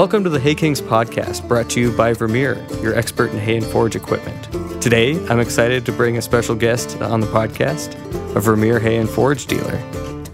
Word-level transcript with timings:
Welcome 0.00 0.24
to 0.24 0.30
the 0.30 0.40
Hay 0.40 0.54
Kings 0.54 0.80
podcast, 0.80 1.46
brought 1.46 1.68
to 1.70 1.80
you 1.80 1.94
by 1.94 2.14
Vermeer, 2.14 2.66
your 2.80 2.94
expert 2.94 3.32
in 3.32 3.38
hay 3.38 3.58
and 3.58 3.66
forage 3.66 3.96
equipment. 3.96 4.48
Today, 4.80 5.22
I'm 5.28 5.40
excited 5.40 5.84
to 5.84 5.92
bring 5.92 6.16
a 6.16 6.22
special 6.22 6.54
guest 6.54 7.00
on 7.02 7.20
the 7.20 7.26
podcast, 7.26 7.94
a 8.34 8.40
Vermeer 8.40 8.78
hay 8.78 8.96
and 8.96 9.10
forage 9.10 9.46
dealer. 9.46 9.78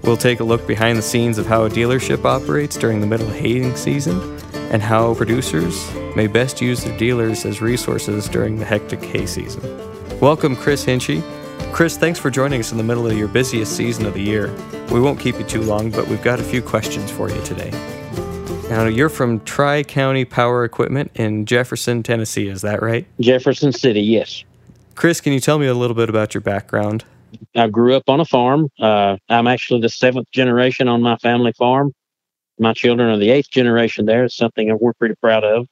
We'll 0.05 0.17
take 0.17 0.39
a 0.39 0.45
look 0.45 0.69
behind 0.69 0.99
the 0.99 1.03
scenes 1.03 1.37
of 1.37 1.47
how 1.47 1.65
a 1.65 1.69
dealership 1.69 2.25
operates 2.25 2.77
during 2.77 3.01
the 3.01 3.09
middle 3.09 3.29
haying 3.29 3.75
season 3.75 4.39
and 4.71 4.81
how 4.83 5.15
producers 5.15 5.93
may 6.15 6.29
best 6.29 6.63
use 6.63 6.85
their 6.85 6.97
dealers 6.97 7.45
as 7.45 7.61
resources 7.61 8.29
during 8.29 8.59
the 8.59 8.65
hectic 8.65 9.03
hay 9.03 9.27
season. 9.27 9.63
Welcome, 10.21 10.55
Chris 10.55 10.85
Hinchy. 10.85 11.25
Chris, 11.77 11.99
thanks 11.99 12.19
for 12.19 12.31
joining 12.31 12.59
us 12.59 12.73
in 12.73 12.79
the 12.79 12.83
middle 12.83 13.07
of 13.07 13.19
your 13.19 13.29
busiest 13.29 13.77
season 13.77 14.07
of 14.07 14.15
the 14.15 14.23
year. 14.23 14.51
We 14.91 14.99
won't 14.99 15.21
keep 15.21 15.39
you 15.39 15.45
too 15.45 15.61
long, 15.61 15.91
but 15.91 16.09
we've 16.09 16.23
got 16.23 16.41
a 16.41 16.43
few 16.43 16.63
questions 16.63 17.11
for 17.11 17.29
you 17.29 17.39
today. 17.43 17.71
Now, 18.71 18.87
you're 18.87 19.11
from 19.11 19.41
Tri 19.41 19.83
County 19.83 20.25
Power 20.25 20.65
Equipment 20.65 21.11
in 21.17 21.45
Jefferson, 21.45 22.03
Tennessee, 22.03 22.49
is 22.49 22.63
that 22.63 22.81
right? 22.81 23.07
Jefferson 23.21 23.73
City, 23.73 24.01
yes. 24.01 24.43
Chris, 24.95 25.21
can 25.21 25.35
you 25.35 25.39
tell 25.39 25.59
me 25.59 25.67
a 25.67 25.75
little 25.75 25.95
bit 25.95 26.09
about 26.09 26.33
your 26.33 26.41
background? 26.41 27.05
I 27.55 27.69
grew 27.69 27.95
up 27.95 28.09
on 28.09 28.21
a 28.21 28.25
farm. 28.25 28.71
Uh, 28.81 29.19
I'm 29.29 29.47
actually 29.47 29.83
the 29.83 29.91
seventh 29.91 30.31
generation 30.31 30.89
on 30.89 31.03
my 31.03 31.17
family 31.19 31.53
farm. 31.53 31.93
My 32.59 32.73
children 32.73 33.11
are 33.11 33.19
the 33.19 33.29
eighth 33.29 33.51
generation 33.51 34.07
there. 34.07 34.25
It's 34.25 34.35
something 34.35 34.75
we're 34.81 34.95
pretty 34.95 35.17
proud 35.17 35.45
of. 35.45 35.67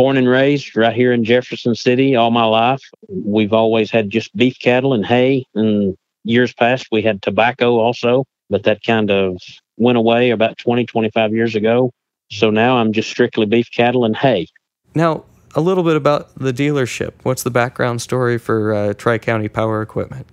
Born 0.00 0.16
and 0.16 0.30
raised 0.30 0.78
right 0.78 0.96
here 0.96 1.12
in 1.12 1.24
Jefferson 1.24 1.74
City 1.74 2.16
all 2.16 2.30
my 2.30 2.46
life. 2.46 2.80
We've 3.06 3.52
always 3.52 3.90
had 3.90 4.08
just 4.08 4.34
beef 4.34 4.58
cattle 4.58 4.94
and 4.94 5.04
hay. 5.04 5.44
And 5.54 5.94
years 6.24 6.54
past, 6.54 6.86
we 6.90 7.02
had 7.02 7.20
tobacco 7.20 7.76
also, 7.76 8.24
but 8.48 8.62
that 8.62 8.82
kind 8.82 9.10
of 9.10 9.36
went 9.76 9.98
away 9.98 10.30
about 10.30 10.56
20, 10.56 10.86
25 10.86 11.34
years 11.34 11.54
ago. 11.54 11.92
So 12.30 12.48
now 12.48 12.78
I'm 12.78 12.94
just 12.94 13.10
strictly 13.10 13.44
beef 13.44 13.70
cattle 13.70 14.06
and 14.06 14.16
hay. 14.16 14.46
Now, 14.94 15.24
a 15.54 15.60
little 15.60 15.84
bit 15.84 15.96
about 15.96 16.34
the 16.34 16.54
dealership. 16.54 17.12
What's 17.22 17.42
the 17.42 17.50
background 17.50 18.00
story 18.00 18.38
for 18.38 18.72
uh, 18.72 18.94
Tri 18.94 19.18
County 19.18 19.48
Power 19.50 19.82
Equipment? 19.82 20.26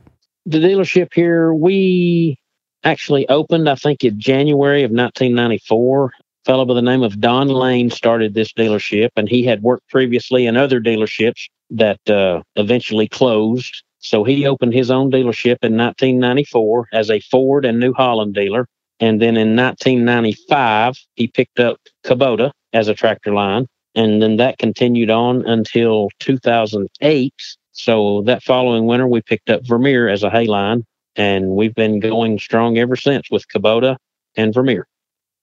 The 0.45 0.59
dealership 0.59 1.09
here, 1.13 1.53
we 1.53 2.37
actually 2.85 3.27
opened, 3.27 3.67
I 3.67 3.75
think, 3.75 4.05
in 4.05 4.17
January 4.17 4.83
of 4.83 4.91
1994. 4.91 6.13
Fellow 6.47 6.63
by 6.63 6.75
the 6.75 6.81
name 6.81 7.03
of 7.03 7.19
Don 7.19 7.49
Lane 7.49 7.89
started 7.89 8.33
this 8.33 8.53
dealership, 8.53 9.09
and 9.17 9.27
he 9.27 9.43
had 9.43 9.63
worked 9.63 9.89
previously 9.89 10.45
in 10.45 10.55
other 10.55 10.79
dealerships 10.79 11.49
that 11.71 11.99
uh, 12.09 12.41
eventually 12.55 13.09
closed. 13.09 13.83
So 13.99 14.23
he 14.23 14.47
opened 14.47 14.73
his 14.73 14.89
own 14.89 15.11
dealership 15.11 15.57
in 15.61 15.75
1994 15.75 16.87
as 16.93 17.11
a 17.11 17.19
Ford 17.19 17.65
and 17.65 17.81
New 17.81 17.91
Holland 17.91 18.33
dealer. 18.33 18.65
And 19.01 19.21
then 19.21 19.35
in 19.35 19.57
1995, 19.57 20.97
he 21.15 21.27
picked 21.27 21.59
up 21.59 21.81
Kubota 22.05 22.51
as 22.71 22.87
a 22.87 22.95
tractor 22.95 23.33
line. 23.33 23.67
And 23.93 24.21
then 24.21 24.37
that 24.37 24.57
continued 24.57 25.09
on 25.09 25.45
until 25.45 26.11
2008. 26.19 27.33
So 27.73 28.21
that 28.21 28.41
following 28.41 28.85
winter, 28.85 29.09
we 29.09 29.21
picked 29.21 29.49
up 29.49 29.67
Vermeer 29.67 30.07
as 30.07 30.23
a 30.23 30.29
hay 30.29 30.45
line. 30.45 30.85
And 31.17 31.49
we've 31.57 31.75
been 31.75 31.99
going 31.99 32.39
strong 32.39 32.77
ever 32.77 32.95
since 32.95 33.29
with 33.29 33.43
Kubota 33.49 33.97
and 34.37 34.53
Vermeer. 34.53 34.87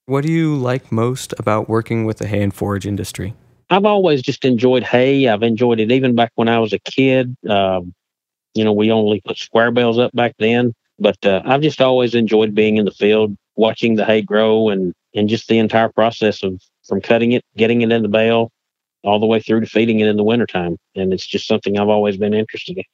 What 0.06 0.24
do 0.24 0.30
you 0.30 0.56
like 0.56 0.92
most 0.92 1.33
about 1.38 1.69
working 1.69 2.05
with 2.05 2.19
the 2.19 2.27
hay 2.27 2.42
and 2.42 2.52
forage 2.52 2.86
industry? 2.86 3.34
I've 3.70 3.86
always 3.86 4.20
just 4.20 4.44
enjoyed 4.44 4.83
hay. 4.83 5.28
I've 5.28 5.42
enjoyed 5.42 5.80
it 5.80 5.91
even 5.91 6.14
back 6.14 6.30
when 6.34 6.48
I 6.48 6.58
was 6.58 6.74
a 6.74 6.78
kid. 6.78 7.34
Um, 7.48 7.94
you 8.55 8.64
know, 8.64 8.72
we 8.72 8.92
only 8.92 9.22
put 9.24 9.38
square 9.38 9.70
bales 9.70 9.98
up 9.98 10.12
back 10.12 10.34
then, 10.38 10.74
but 10.98 11.16
uh, 11.24 11.41
I've 11.46 11.62
just 11.62 11.80
always 11.80 12.14
enjoyed 12.14 12.55
being 12.55 12.77
in 12.77 12.84
the 12.84 12.91
field, 12.91 13.34
watching 13.56 13.96
the 13.96 14.05
hay 14.05 14.20
grow 14.20 14.69
and 14.69 14.92
and 15.14 15.28
just 15.28 15.48
the 15.48 15.58
entire 15.58 15.88
process 15.88 16.42
of 16.42 16.61
from 16.86 17.00
cutting 17.00 17.33
it, 17.33 17.42
getting 17.57 17.80
it 17.80 17.90
in 17.90 18.02
the 18.02 18.08
bale, 18.08 18.51
all 19.05 19.18
the 19.18 19.27
way 19.27 19.40
through 19.40 19.61
to 19.61 19.67
feeding 19.67 20.01
it 20.01 20.08
in 20.08 20.17
the 20.17 20.24
wintertime. 20.24 20.77
And 20.95 21.14
it's 21.14 21.27
just 21.27 21.46
something 21.46 21.78
I've 21.78 21.89
always 21.89 22.18
been 22.18 22.34
interested 22.34 22.77
in. 22.77 22.84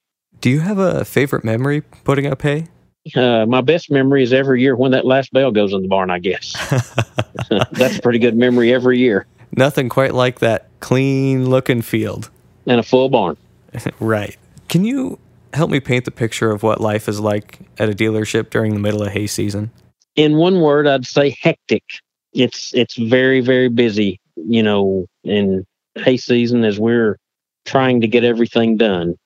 Do 0.41 0.49
you 0.49 0.61
have 0.61 0.79
a 0.79 1.05
favorite 1.05 1.45
memory 1.45 1.81
putting 1.81 2.27
up 2.27 2.43
hay? 2.43 2.69
Uh, 3.15 3.47
my 3.47 3.61
best 3.61 3.91
memory 3.91 4.23
is 4.23 4.33
every 4.33 4.61
year 4.61 4.77
when 4.77 4.93
that 4.93 5.07
last 5.07 5.33
bell 5.33 5.51
goes 5.51 5.73
in 5.73 5.83
the 5.83 5.89
barn, 5.89 6.11
I 6.11 6.19
guess. 6.19 6.53
That's 7.73 7.99
a 7.99 8.03
pretty 8.03 8.19
good 8.19 8.37
memory 8.37 8.73
every 8.73 8.99
year. 8.99 9.27
Nothing 9.57 9.89
quite 9.89 10.15
like 10.15 10.41
that 10.41 10.69
clean 10.81 11.49
looking 11.49 11.83
field. 11.83 12.31
And 12.67 12.79
a 12.79 12.83
full 12.83 13.09
barn. 13.09 13.37
right. 14.01 14.37
Can 14.69 14.85
you 14.85 15.19
help 15.53 15.71
me 15.71 15.81
paint 15.81 16.05
the 16.05 16.11
picture 16.11 16.51
of 16.51 16.63
what 16.63 16.81
life 16.81 17.09
is 17.09 17.19
like 17.19 17.59
at 17.79 17.89
a 17.89 17.93
dealership 17.93 18.51
during 18.51 18.75
the 18.75 18.81
middle 18.81 19.03
of 19.03 19.13
hay 19.13 19.27
season? 19.27 19.71
In 20.17 20.37
one 20.37 20.61
word, 20.61 20.87
I'd 20.87 21.07
say 21.07 21.37
hectic. 21.41 21.85
It's 22.33 22.73
it's 22.75 22.97
very 22.97 23.41
very 23.41 23.69
busy. 23.69 24.21
You 24.37 24.63
know, 24.63 25.07
in 25.25 25.67
hay 25.97 26.17
season 26.17 26.65
as 26.65 26.79
we're 26.79 27.19
trying 27.65 28.01
to 28.03 28.09
get 28.09 28.25
everything 28.25 28.77
done. 28.77 29.17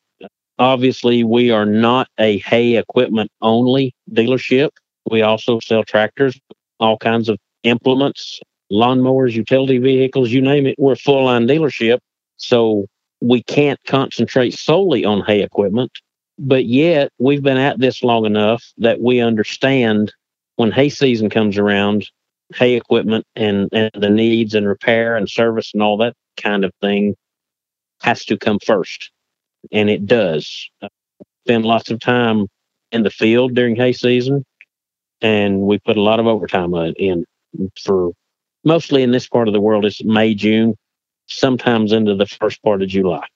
Obviously, 0.59 1.25
we 1.25 1.51
are 1.51 1.67
not 1.67 2.09
a 2.19 2.39
hay 2.39 2.77
equipment 2.77 3.31
only 3.43 3.95
dealership. 4.13 4.71
We 5.11 5.23
also 5.23 5.59
sell 5.61 5.83
tractors, 5.85 6.39
all 6.79 6.97
kinds 6.97 7.29
of 7.29 7.39
implements, 7.65 8.41
lawnmowers, 8.71 9.33
utility 9.33 9.79
vehicles, 9.79 10.31
you 10.31 10.41
name 10.41 10.67
it. 10.67 10.77
We're 10.79 10.93
a 10.93 10.97
full 10.97 11.25
line 11.25 11.47
dealership. 11.47 11.99
So 12.37 12.87
we 13.21 13.43
can't 13.43 13.81
concentrate 13.87 14.55
solely 14.55 15.05
on 15.05 15.23
hay 15.23 15.43
equipment. 15.43 15.91
But 16.39 16.67
yet, 16.67 17.11
we've 17.19 17.43
been 17.43 17.59
at 17.59 17.79
this 17.79 18.03
long 18.03 18.27
enough 18.27 18.65
that 18.79 19.01
we 19.01 19.21
understand 19.21 20.13
when 20.57 20.73
hay 20.73 20.89
season 20.89 21.31
comes 21.31 21.59
around, 21.59 22.09
hay 22.55 22.75
equipment 22.75 23.25
and, 23.37 23.69
and 23.73 23.91
the 23.95 24.11
needs 24.11 24.55
and 24.55 24.67
repair 24.67 25.17
and 25.17 25.29
service 25.29 25.71
and 25.75 25.83
all 25.83 25.97
that 25.99 26.15
kind 26.37 26.65
of 26.65 26.73
thing 26.81 27.15
has 28.03 28.25
to 28.27 28.37
come 28.37 28.59
first. 28.65 29.11
And 29.73 29.91
it 29.91 30.07
does. 30.07 30.69
Uh, 30.83 30.89
spend 31.45 31.65
lots 31.65 31.91
of 31.91 32.01
time 32.01 32.47
in 32.93 33.03
the 33.03 33.11
field 33.11 33.55
during 33.55 33.77
hay 33.77 33.93
season, 33.93 34.45
and 35.21 35.61
we 35.61 35.79
put 35.79 35.97
a 35.97 36.03
lot 36.03 36.21
of 36.21 36.27
overtime 36.27 36.75
in 36.75 37.25
for 37.83 38.13
mostly 38.65 39.03
in 39.03 39.11
this 39.11 39.29
part 39.29 39.49
of 39.49 39.55
the 39.55 39.61
world. 39.61 39.85
It's 39.85 40.03
May, 40.05 40.35
June, 40.35 40.75
sometimes 41.27 41.93
into 41.93 42.15
the 42.15 42.27
first 42.27 42.63
part 42.63 42.83
of 42.83 42.89
July. 42.89 43.27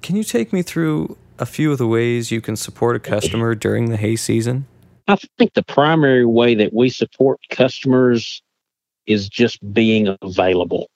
Can 0.00 0.16
you 0.16 0.24
take 0.24 0.52
me 0.52 0.62
through 0.62 1.16
a 1.38 1.46
few 1.46 1.72
of 1.72 1.78
the 1.78 1.86
ways 1.86 2.30
you 2.30 2.40
can 2.40 2.56
support 2.56 2.96
a 2.96 3.00
customer 3.00 3.54
during 3.54 3.90
the 3.90 3.96
hay 3.96 4.16
season? 4.16 4.66
I 5.08 5.16
think 5.38 5.54
the 5.54 5.64
primary 5.64 6.24
way 6.24 6.54
that 6.54 6.72
we 6.72 6.88
support 6.88 7.40
customers 7.50 8.42
is 9.06 9.28
just 9.28 9.58
being 9.72 10.16
available. 10.22 10.88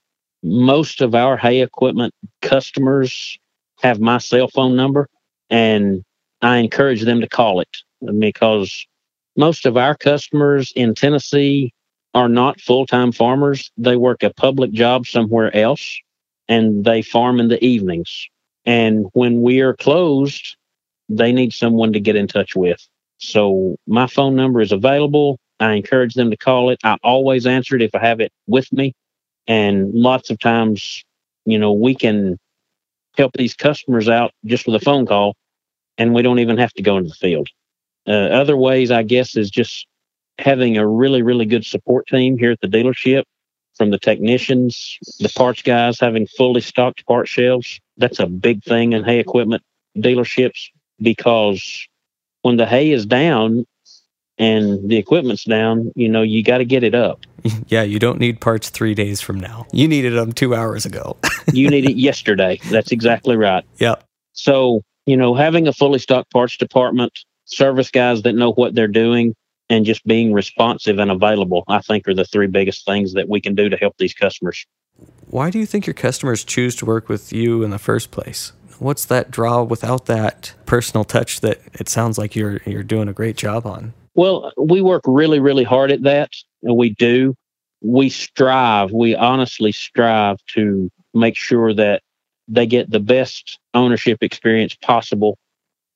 Most 0.42 1.00
of 1.00 1.14
our 1.14 1.36
hay 1.36 1.60
equipment 1.60 2.14
customers 2.40 3.38
have 3.82 4.00
my 4.00 4.18
cell 4.18 4.48
phone 4.48 4.76
number, 4.76 5.08
and 5.50 6.04
I 6.42 6.58
encourage 6.58 7.02
them 7.02 7.20
to 7.20 7.28
call 7.28 7.60
it 7.60 7.76
because 8.18 8.86
most 9.36 9.66
of 9.66 9.76
our 9.76 9.94
customers 9.94 10.72
in 10.74 10.94
Tennessee 10.94 11.72
are 12.14 12.28
not 12.28 12.60
full 12.60 12.86
time 12.86 13.12
farmers. 13.12 13.70
They 13.76 13.96
work 13.96 14.22
a 14.22 14.32
public 14.32 14.72
job 14.72 15.06
somewhere 15.06 15.54
else 15.54 15.98
and 16.48 16.84
they 16.84 17.02
farm 17.02 17.40
in 17.40 17.48
the 17.48 17.62
evenings. 17.64 18.28
And 18.64 19.06
when 19.12 19.42
we 19.42 19.60
are 19.60 19.74
closed, 19.74 20.56
they 21.08 21.32
need 21.32 21.52
someone 21.52 21.92
to 21.92 22.00
get 22.00 22.16
in 22.16 22.26
touch 22.26 22.56
with. 22.56 22.80
So 23.18 23.76
my 23.86 24.06
phone 24.06 24.34
number 24.34 24.60
is 24.60 24.72
available. 24.72 25.38
I 25.60 25.72
encourage 25.72 26.14
them 26.14 26.30
to 26.30 26.36
call 26.36 26.70
it. 26.70 26.78
I 26.84 26.96
always 27.02 27.46
answer 27.46 27.76
it 27.76 27.82
if 27.82 27.94
I 27.94 28.00
have 28.00 28.20
it 28.20 28.32
with 28.46 28.72
me. 28.72 28.94
And 29.46 29.92
lots 29.94 30.30
of 30.30 30.38
times, 30.38 31.04
you 31.44 31.58
know, 31.58 31.72
we 31.72 31.94
can 31.94 32.38
help 33.16 33.32
these 33.34 33.54
customers 33.54 34.08
out 34.08 34.32
just 34.44 34.66
with 34.66 34.74
a 34.74 34.84
phone 34.84 35.06
call 35.06 35.36
and 35.98 36.14
we 36.14 36.22
don't 36.22 36.38
even 36.38 36.58
have 36.58 36.72
to 36.74 36.82
go 36.82 36.96
into 36.96 37.08
the 37.08 37.14
field. 37.14 37.48
Uh, 38.06 38.12
other 38.12 38.56
ways, 38.56 38.90
I 38.90 39.02
guess, 39.02 39.36
is 39.36 39.50
just 39.50 39.86
having 40.38 40.76
a 40.76 40.86
really, 40.86 41.22
really 41.22 41.46
good 41.46 41.64
support 41.64 42.06
team 42.06 42.38
here 42.38 42.52
at 42.52 42.60
the 42.60 42.68
dealership 42.68 43.24
from 43.76 43.90
the 43.90 43.98
technicians, 43.98 44.98
the 45.20 45.28
parts 45.30 45.62
guys 45.62 46.00
having 46.00 46.26
fully 46.26 46.60
stocked 46.60 47.06
part 47.06 47.28
shelves. 47.28 47.80
That's 47.96 48.20
a 48.20 48.26
big 48.26 48.62
thing 48.64 48.92
in 48.92 49.04
hay 49.04 49.18
equipment 49.18 49.62
dealerships 49.96 50.70
because 51.00 51.86
when 52.42 52.56
the 52.56 52.66
hay 52.66 52.90
is 52.90 53.06
down 53.06 53.66
and 54.38 54.88
the 54.88 54.96
equipment's 54.96 55.44
down, 55.44 55.92
you 55.96 56.08
know, 56.08 56.22
you 56.22 56.42
got 56.42 56.58
to 56.58 56.64
get 56.64 56.82
it 56.82 56.94
up. 56.94 57.20
Yeah, 57.68 57.82
you 57.82 58.00
don't 58.00 58.18
need 58.18 58.40
parts 58.40 58.70
three 58.70 58.94
days 58.94 59.20
from 59.20 59.38
now. 59.38 59.66
You 59.72 59.86
needed 59.86 60.14
them 60.14 60.32
two 60.32 60.52
hours 60.52 60.84
ago. 60.84 61.16
you 61.52 61.70
need 61.70 61.88
it 61.88 61.96
yesterday. 61.96 62.58
That's 62.70 62.90
exactly 62.90 63.36
right. 63.36 63.64
Yep. 63.78 64.02
So, 64.32 64.82
you 65.06 65.16
know, 65.16 65.32
having 65.34 65.68
a 65.68 65.72
fully 65.72 66.00
stocked 66.00 66.32
parts 66.32 66.56
department, 66.56 67.12
service 67.44 67.90
guys 67.90 68.22
that 68.22 68.32
know 68.32 68.52
what 68.52 68.74
they're 68.74 68.88
doing, 68.88 69.34
and 69.68 69.84
just 69.84 70.04
being 70.06 70.32
responsive 70.32 70.98
and 70.98 71.10
available, 71.10 71.64
I 71.68 71.80
think 71.82 72.06
are 72.08 72.14
the 72.14 72.24
three 72.24 72.46
biggest 72.46 72.84
things 72.84 73.12
that 73.14 73.28
we 73.28 73.40
can 73.40 73.54
do 73.54 73.68
to 73.68 73.76
help 73.76 73.96
these 73.98 74.14
customers. 74.14 74.66
Why 75.28 75.50
do 75.50 75.58
you 75.58 75.66
think 75.66 75.86
your 75.86 75.94
customers 75.94 76.44
choose 76.44 76.74
to 76.76 76.86
work 76.86 77.08
with 77.08 77.32
you 77.32 77.62
in 77.62 77.70
the 77.70 77.78
first 77.78 78.10
place? 78.10 78.52
What's 78.78 79.04
that 79.06 79.30
draw 79.30 79.62
without 79.62 80.06
that 80.06 80.54
personal 80.66 81.04
touch 81.04 81.40
that 81.40 81.60
it 81.74 81.88
sounds 81.88 82.18
like 82.18 82.36
you're 82.36 82.60
you're 82.66 82.82
doing 82.82 83.08
a 83.08 83.12
great 83.12 83.36
job 83.36 83.66
on? 83.66 83.94
Well, 84.16 84.52
we 84.56 84.80
work 84.80 85.02
really, 85.06 85.40
really 85.40 85.64
hard 85.64 85.92
at 85.92 86.02
that. 86.02 86.32
And 86.62 86.76
we 86.76 86.90
do. 86.90 87.34
We 87.82 88.08
strive, 88.08 88.90
we 88.90 89.14
honestly 89.14 89.70
strive 89.70 90.38
to 90.54 90.90
make 91.12 91.36
sure 91.36 91.74
that 91.74 92.02
they 92.48 92.66
get 92.66 92.90
the 92.90 93.00
best 93.00 93.58
ownership 93.74 94.22
experience 94.22 94.74
possible 94.74 95.38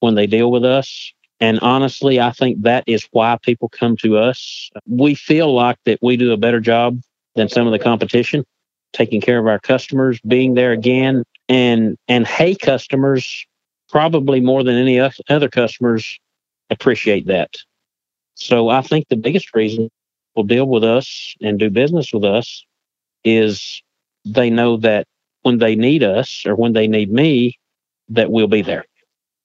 when 0.00 0.14
they 0.14 0.26
deal 0.26 0.50
with 0.50 0.64
us. 0.64 1.12
And 1.40 1.58
honestly, 1.60 2.20
I 2.20 2.32
think 2.32 2.62
that 2.62 2.84
is 2.86 3.08
why 3.12 3.38
people 3.42 3.70
come 3.70 3.96
to 3.98 4.18
us. 4.18 4.70
We 4.86 5.14
feel 5.14 5.54
like 5.54 5.78
that 5.86 5.98
we 6.02 6.18
do 6.18 6.32
a 6.32 6.36
better 6.36 6.60
job 6.60 7.00
than 7.34 7.48
some 7.48 7.66
of 7.66 7.72
the 7.72 7.78
competition, 7.78 8.44
taking 8.92 9.22
care 9.22 9.38
of 9.38 9.46
our 9.46 9.58
customers, 9.58 10.20
being 10.20 10.52
there 10.54 10.72
again, 10.72 11.24
and 11.48 11.96
and 12.08 12.26
hay, 12.26 12.54
customers 12.54 13.46
probably 13.88 14.40
more 14.40 14.62
than 14.62 14.76
any 14.76 15.00
other 15.00 15.48
customers 15.48 16.18
appreciate 16.68 17.26
that. 17.26 17.50
So 18.40 18.70
I 18.70 18.80
think 18.82 19.08
the 19.08 19.16
biggest 19.16 19.54
reason 19.54 19.90
people 20.30 20.44
deal 20.44 20.66
with 20.66 20.82
us 20.82 21.34
and 21.40 21.58
do 21.58 21.70
business 21.70 22.12
with 22.12 22.24
us 22.24 22.64
is 23.22 23.82
they 24.24 24.50
know 24.50 24.76
that 24.78 25.06
when 25.42 25.58
they 25.58 25.76
need 25.76 26.02
us 26.02 26.44
or 26.46 26.54
when 26.54 26.72
they 26.72 26.88
need 26.88 27.12
me, 27.12 27.58
that 28.08 28.30
we'll 28.30 28.48
be 28.48 28.62
there. 28.62 28.84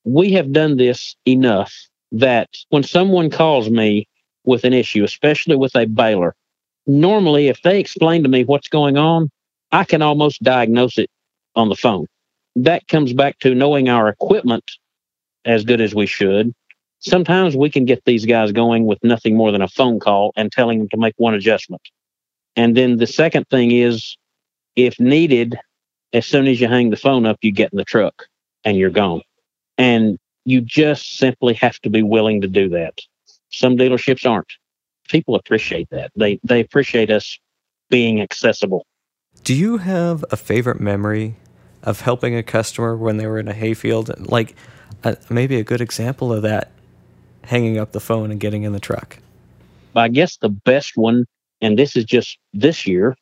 We 0.05 0.31
have 0.33 0.51
done 0.51 0.77
this 0.77 1.15
enough 1.27 1.73
that 2.11 2.49
when 2.69 2.83
someone 2.83 3.29
calls 3.29 3.69
me 3.69 4.07
with 4.45 4.63
an 4.63 4.73
issue, 4.73 5.03
especially 5.03 5.55
with 5.55 5.75
a 5.75 5.85
baler, 5.85 6.35
normally 6.87 7.47
if 7.47 7.61
they 7.63 7.79
explain 7.79 8.23
to 8.23 8.29
me 8.29 8.43
what's 8.43 8.67
going 8.67 8.97
on, 8.97 9.29
I 9.71 9.83
can 9.83 10.01
almost 10.01 10.41
diagnose 10.41 10.97
it 10.97 11.09
on 11.55 11.69
the 11.69 11.75
phone. 11.75 12.05
That 12.55 12.87
comes 12.87 13.11
back 13.11 13.39
to 13.39 13.55
knowing 13.55 13.89
our 13.89 14.07
equipment 14.07 14.63
as 15.43 15.65
good 15.65 15.81
as 15.81 15.93
we 15.93 16.05
should. 16.05 16.53
Sometimes 17.05 17.55
we 17.55 17.69
can 17.69 17.85
get 17.85 18.03
these 18.05 18.25
guys 18.25 18.51
going 18.51 18.87
with 18.87 18.97
nothing 19.03 19.35
more 19.37 19.51
than 19.51 19.61
a 19.61 19.67
phone 19.67 19.99
call 19.99 20.33
and 20.35 20.51
telling 20.51 20.79
them 20.79 20.89
to 20.89 20.97
make 20.97 21.13
one 21.17 21.35
adjustment. 21.35 21.83
And 22.55 22.75
then 22.75 22.97
the 22.97 23.05
second 23.05 23.47
thing 23.49 23.71
is, 23.71 24.17
if 24.75 24.99
needed, 24.99 25.55
as 26.13 26.25
soon 26.25 26.47
as 26.47 26.59
you 26.59 26.67
hang 26.67 26.89
the 26.89 26.97
phone 26.97 27.27
up, 27.27 27.37
you 27.41 27.51
get 27.51 27.71
in 27.71 27.77
the 27.77 27.83
truck 27.83 28.25
and 28.63 28.75
you're 28.75 28.89
gone. 28.89 29.21
And 29.77 30.17
you 30.45 30.61
just 30.61 31.17
simply 31.17 31.53
have 31.55 31.79
to 31.81 31.91
be 31.91 32.01
willing 32.01 32.41
to 32.41 32.47
do 32.47 32.69
that. 32.69 32.99
Some 33.51 33.77
dealerships 33.77 34.27
aren't. 34.27 34.51
People 35.07 35.35
appreciate 35.35 35.89
that. 35.91 36.11
They 36.15 36.39
they 36.43 36.59
appreciate 36.59 37.11
us 37.11 37.37
being 37.91 38.19
accessible. 38.19 38.87
Do 39.43 39.53
you 39.53 39.77
have 39.77 40.25
a 40.31 40.37
favorite 40.37 40.79
memory 40.79 41.35
of 41.83 42.01
helping 42.01 42.35
a 42.35 42.41
customer 42.41 42.97
when 42.97 43.17
they 43.17 43.27
were 43.27 43.37
in 43.37 43.47
a 43.47 43.53
hayfield? 43.53 44.27
Like 44.27 44.55
uh, 45.03 45.15
maybe 45.29 45.57
a 45.57 45.63
good 45.63 45.81
example 45.81 46.33
of 46.33 46.41
that, 46.41 46.71
hanging 47.45 47.77
up 47.77 47.91
the 47.91 47.99
phone 47.99 48.31
and 48.31 48.39
getting 48.39 48.63
in 48.63 48.73
the 48.73 48.79
truck. 48.79 49.17
I 49.95 50.09
guess 50.09 50.37
the 50.37 50.49
best 50.49 50.97
one, 50.97 51.25
and 51.61 51.79
this 51.79 51.95
is 51.95 52.03
just 52.03 52.37
this 52.53 52.85
year, 52.85 53.15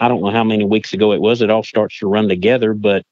I 0.00 0.08
don't 0.08 0.22
know 0.22 0.30
how 0.30 0.44
many 0.44 0.64
weeks 0.64 0.92
ago 0.92 1.12
it 1.12 1.20
was. 1.20 1.42
It 1.42 1.50
all 1.50 1.62
starts 1.62 1.98
to 1.98 2.06
run 2.06 2.28
together, 2.28 2.74
but 2.74 3.04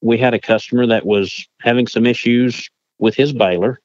we 0.00 0.18
had 0.18 0.34
a 0.34 0.40
customer 0.40 0.86
that 0.86 1.06
was 1.06 1.46
having 1.60 1.86
some 1.86 2.06
issues 2.06 2.68
with 2.98 3.14
his 3.14 3.32
baler, 3.32 3.78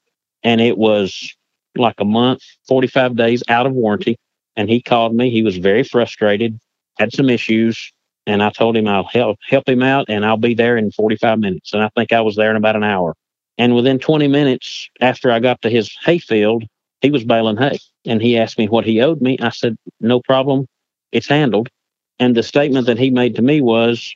and 0.44 0.62
it 0.62 0.78
was 0.78 1.36
like 1.78 1.96
a 2.00 2.06
month, 2.06 2.42
45 2.68 3.16
days 3.16 3.44
out 3.48 3.66
of 3.66 3.74
warranty. 3.74 4.18
And 4.56 4.70
he 4.70 4.82
called 4.82 5.16
me. 5.16 5.30
He 5.30 5.44
was 5.44 5.58
very 5.58 5.84
frustrated, 5.84 6.60
had 7.00 7.14
some 7.14 7.30
issues, 7.30 7.92
and 8.28 8.44
I 8.44 8.50
told 8.50 8.76
him 8.76 8.88
I'll 8.88 9.06
help 9.06 9.40
help 9.48 9.68
him 9.68 9.82
out, 9.82 10.06
and 10.10 10.26
I'll 10.26 10.38
be 10.38 10.54
there 10.54 10.78
in 10.78 10.92
45 10.92 11.40
minutes. 11.40 11.74
And 11.74 11.82
I 11.82 11.90
think 11.96 12.12
I 12.12 12.22
was 12.22 12.36
there 12.36 12.52
in 12.52 12.58
about 12.58 12.76
an 12.76 12.84
hour. 12.84 13.16
And 13.62 13.76
within 13.76 14.00
20 14.00 14.28
minutes 14.28 14.90
after 15.02 15.32
I 15.32 15.40
got 15.40 15.62
to 15.62 15.70
his 15.70 15.96
hayfield, 16.04 16.64
he 17.02 17.12
was 17.12 17.24
baling 17.24 17.58
hay, 17.58 17.78
and 18.08 18.20
he 18.20 18.36
asked 18.36 18.58
me 18.58 18.68
what 18.68 18.86
he 18.86 19.02
owed 19.02 19.22
me. 19.22 19.38
I 19.40 19.50
said, 19.50 19.78
"No 20.00 20.20
problem, 20.20 20.66
it's 21.12 21.28
handled." 21.28 21.70
And 22.18 22.36
the 22.36 22.42
statement 22.42 22.88
that 22.88 22.98
he 22.98 23.12
made 23.12 23.36
to 23.36 23.44
me 23.44 23.62
was, 23.62 24.16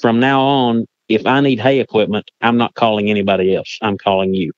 from 0.00 0.18
now 0.18 0.40
on, 0.40 0.86
if 1.10 1.26
I 1.26 1.42
need 1.42 1.60
hay 1.60 1.78
equipment, 1.78 2.30
I'm 2.40 2.56
not 2.56 2.72
calling 2.72 3.10
anybody 3.10 3.54
else. 3.54 3.78
I'm 3.82 3.98
calling 3.98 4.32
you. 4.32 4.50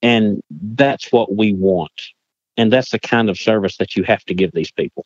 And 0.00 0.42
that's 0.50 1.12
what 1.12 1.36
we 1.36 1.52
want. 1.52 2.00
And 2.56 2.72
that's 2.72 2.90
the 2.90 2.98
kind 2.98 3.28
of 3.28 3.36
service 3.36 3.76
that 3.76 3.96
you 3.96 4.02
have 4.04 4.24
to 4.24 4.34
give 4.34 4.52
these 4.52 4.72
people. 4.72 5.04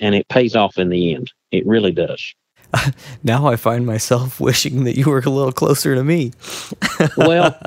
And 0.00 0.16
it 0.16 0.26
pays 0.26 0.56
off 0.56 0.78
in 0.78 0.88
the 0.88 1.14
end. 1.14 1.32
It 1.52 1.64
really 1.64 1.92
does. 1.92 2.34
now 3.22 3.46
I 3.46 3.56
find 3.56 3.86
myself 3.86 4.40
wishing 4.40 4.84
that 4.84 4.96
you 4.96 5.06
were 5.06 5.18
a 5.18 5.30
little 5.30 5.52
closer 5.52 5.94
to 5.94 6.04
me. 6.04 6.32
well, 7.16 7.58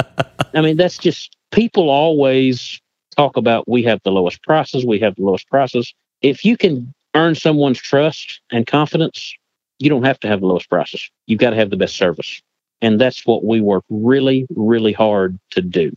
I 0.53 0.61
mean, 0.61 0.77
that's 0.77 0.97
just 0.97 1.35
people 1.51 1.89
always 1.89 2.79
talk 3.15 3.37
about 3.37 3.67
we 3.67 3.83
have 3.83 4.01
the 4.03 4.11
lowest 4.11 4.41
prices, 4.43 4.85
we 4.85 4.99
have 4.99 5.15
the 5.15 5.23
lowest 5.23 5.47
prices. 5.49 5.93
If 6.21 6.45
you 6.45 6.57
can 6.57 6.93
earn 7.15 7.35
someone's 7.35 7.79
trust 7.79 8.39
and 8.51 8.67
confidence, 8.67 9.33
you 9.79 9.89
don't 9.89 10.03
have 10.03 10.19
to 10.19 10.27
have 10.27 10.41
the 10.41 10.47
lowest 10.47 10.69
prices. 10.69 11.09
You've 11.27 11.39
got 11.39 11.51
to 11.51 11.55
have 11.55 11.69
the 11.69 11.77
best 11.77 11.95
service. 11.95 12.41
And 12.81 12.99
that's 12.99 13.25
what 13.25 13.43
we 13.43 13.61
work 13.61 13.83
really, 13.89 14.47
really 14.55 14.93
hard 14.93 15.37
to 15.51 15.61
do. 15.61 15.91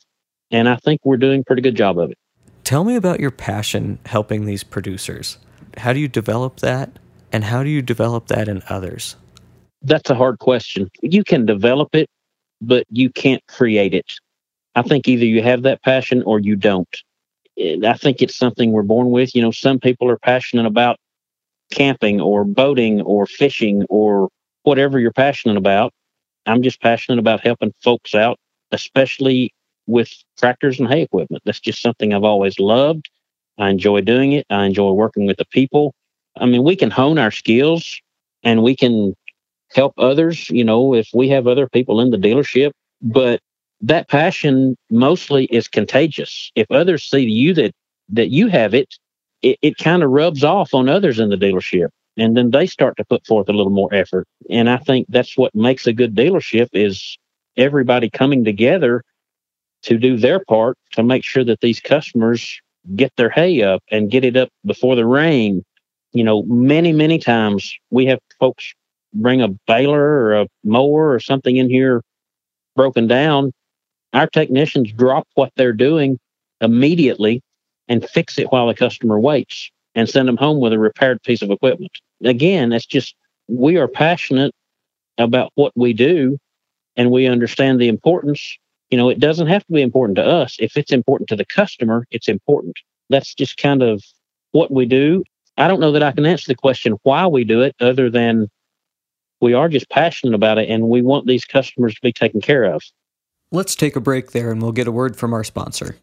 And 0.51 0.69
I 0.69 0.77
think 0.77 1.01
we're 1.05 1.17
doing 1.17 1.41
a 1.41 1.45
pretty 1.45 1.63
good 1.63 1.77
job 1.77 1.99
of 1.99 2.11
it. 2.11 2.19
Tell 2.65 2.85
me 2.85 2.97
about 2.97 3.21
your 3.21 3.31
passion 3.31 3.99
helping 4.07 4.47
these 4.47 4.65
producers. 4.65 5.39
How 5.79 5.93
do 5.93 6.01
you 6.01 6.09
develop 6.09 6.61
that? 6.61 6.99
And 7.33 7.43
how 7.45 7.63
do 7.63 7.71
you 7.71 7.83
develop 7.83 8.29
that 8.29 8.47
in 8.47 8.63
others? 8.69 9.17
That's 9.81 10.11
a 10.11 10.15
hard 10.15 10.39
question. 10.39 10.91
You 11.03 11.25
can 11.25 11.47
develop 11.47 11.95
it, 11.95 12.09
but 12.61 12.87
you 12.91 13.11
can't 13.11 13.43
create 13.49 13.95
it. 13.95 14.13
I 14.75 14.83
think 14.83 15.09
either 15.09 15.25
you 15.25 15.43
have 15.43 15.63
that 15.63 15.83
passion 15.83 16.23
or 16.23 16.39
you 16.39 16.55
don't. 16.57 16.89
I 17.59 17.95
think 17.95 18.23
it's 18.23 18.37
something 18.37 18.71
we're 18.71 18.83
born 18.83 19.11
with. 19.11 19.35
You 19.35 19.43
know, 19.43 19.51
some 19.51 19.81
people 19.81 20.09
are 20.09 20.19
passionate 20.19 20.67
about 20.67 20.99
camping 21.71 22.21
or 22.21 22.45
boating 22.45 23.01
or 23.03 23.27
fishing 23.27 23.85
or 23.89 24.29
whatever 24.63 24.99
you're 24.99 25.13
passionate 25.13 25.57
about. 25.57 25.93
I'm 26.47 26.63
just 26.63 26.81
passionate 26.81 27.19
about 27.19 27.41
helping 27.41 27.73
folks 27.83 28.15
out, 28.15 28.39
especially 28.71 29.53
with 29.87 30.13
tractors 30.39 30.79
and 30.79 30.89
hay 30.89 31.03
equipment. 31.03 31.43
That's 31.45 31.61
just 31.61 31.83
something 31.83 32.15
I've 32.15 32.25
always 32.25 32.59
loved. 32.59 33.11
I 33.59 33.69
enjoy 33.69 34.01
doing 34.01 34.33
it. 34.33 34.47
I 34.49 34.65
enjoy 34.65 34.93
working 34.93 35.27
with 35.27 35.37
the 35.37 35.45
people. 35.47 35.95
I 36.37 36.47
mean, 36.47 36.63
we 36.65 36.77
can 36.77 36.91
hone 36.91 37.19
our 37.19 37.31
skills 37.31 38.01
and 38.43 38.63
we 38.63 38.77
can 38.77 39.15
help 39.71 39.95
others, 39.99 40.51
you 40.51 40.65
know, 40.65 40.95
if 40.95 41.09
we 41.15 41.29
have 41.29 41.47
other 41.47 41.69
people 41.69 42.01
in 42.01 42.11
the 42.11 42.17
dealership, 42.17 42.73
but 43.01 43.41
that 43.81 44.09
passion 44.09 44.77
mostly 44.91 45.47
is 45.47 45.69
contagious. 45.69 46.51
If 46.55 46.71
others 46.71 47.03
see 47.03 47.21
you 47.21 47.55
that 47.55 47.73
that 48.11 48.29
you 48.29 48.49
have 48.49 48.75
it, 48.75 48.95
it, 49.43 49.59
it 49.63 49.77
kind 49.79 50.03
of 50.03 50.11
rubs 50.11 50.45
off 50.45 50.75
on 50.75 50.89
others 50.89 51.19
in 51.19 51.31
the 51.31 51.37
dealership. 51.37 51.89
And 52.17 52.37
then 52.37 52.51
they 52.51 52.67
start 52.67 52.97
to 52.99 53.05
put 53.05 53.27
forth 53.27 53.49
a 53.49 53.53
little 53.53 53.73
more 53.73 53.93
effort. 53.93 54.27
And 54.51 54.69
I 54.69 54.77
think 54.77 55.07
that's 55.09 55.37
what 55.37 55.55
makes 55.55 55.87
a 55.87 55.93
good 55.93 56.15
dealership 56.15 56.69
is 56.73 57.17
everybody 57.57 58.11
coming 58.11 58.45
together 58.45 59.03
to 59.83 59.99
do 59.99 60.17
their 60.17 60.45
part 60.45 60.77
to 60.93 61.03
make 61.03 61.25
sure 61.25 61.45
that 61.45 61.61
these 61.61 61.81
customers 61.81 62.61
get 62.95 63.13
their 63.17 63.31
hay 63.31 63.63
up 63.63 63.83
and 63.91 64.11
get 64.11 64.25
it 64.25 64.37
up 64.37 64.49
before 64.65 64.95
the 64.95 65.07
rain. 65.07 65.65
You 66.13 66.25
know, 66.25 66.43
many, 66.45 66.93
many 66.93 67.19
times 67.19 67.75
we 67.91 68.07
have 68.07 68.19
folks 68.39 68.75
bring 69.15 69.43
a 69.43 69.49
baler 69.67 70.03
or 70.03 70.41
a 70.41 70.47
mower 70.65 71.13
or 71.13 71.21
something 71.21 71.57
in 71.57 71.69
here 71.69 72.03
broken 72.77 73.07
down. 73.07 73.53
Our 74.13 74.27
technicians 74.27 74.93
drop 74.93 75.27
what 75.35 75.53
they're 75.57 75.73
doing 75.73 76.19
immediately 76.61 77.43
and 77.89 78.09
fix 78.09 78.39
it 78.39 78.53
while 78.53 78.67
the 78.67 78.75
customer 78.75 79.19
waits 79.19 79.71
and 79.95 80.09
send 80.09 80.29
them 80.29 80.37
home 80.37 80.61
with 80.61 80.73
a 80.73 80.79
repaired 80.79 81.23
piece 81.23 81.43
of 81.43 81.51
equipment. 81.51 81.93
Again, 82.25 82.71
that's 82.71 82.87
just, 82.87 83.15
we 83.49 83.77
are 83.77 83.89
passionate 83.89 84.55
about 85.19 85.51
what 85.55 85.73
we 85.77 85.93
do 85.93 86.39
and 86.97 87.11
we 87.11 87.27
understand 87.27 87.81
the 87.81 87.89
importance. 87.89 88.59
You 88.91 88.99
know, 88.99 89.09
it 89.09 89.19
doesn't 89.19 89.47
have 89.47 89.65
to 89.67 89.73
be 89.73 89.83
important 89.83 90.17
to 90.17 90.25
us. 90.25 90.57
If 90.59 90.77
it's 90.77 90.93
important 90.93 91.29
to 91.31 91.37
the 91.37 91.45
customer, 91.45 92.07
it's 92.11 92.29
important. 92.29 92.77
That's 93.09 93.35
just 93.35 93.57
kind 93.57 93.83
of 93.83 94.03
what 94.53 94.71
we 94.71 94.87
do. 94.87 95.25
I 95.57 95.69
don't 95.69 95.81
know 95.81 95.93
that 95.93 96.03
I 96.03 96.13
can 96.13 96.27
answer 96.27 96.49
the 96.49 96.55
question 96.55 96.97
why 97.03 97.27
we 97.27 97.45
do 97.45 97.63
it 97.63 97.75
other 97.81 98.11
than 98.11 98.49
we 99.41 99.55
are 99.55 99.69
just 99.69 99.91
passionate 99.91 100.35
about 100.35 100.59
it 100.59 100.71
and 100.71 100.89
we 100.89 101.03
want 101.03 101.27
these 101.27 101.45
customers 101.45 101.95
to 101.95 102.01
be 102.03 102.13
taken 102.13 102.41
care 102.41 102.65
of. 102.65 102.83
Let's 103.51 103.75
take 103.75 103.97
a 103.97 104.01
break 104.01 104.33
there 104.33 104.51
and 104.51 104.63
we'll 104.63 104.73
get 104.73 104.87
a 104.87 104.93
word 104.93 105.17
from 105.17 105.35
our 105.35 105.45
sponsor. 105.45 105.97